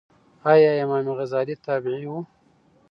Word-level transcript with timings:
ایا 0.51 0.71
امام 0.83 1.05
غزالې 1.17 1.55
تابعې 1.65 2.05
وه؟ 2.11 2.21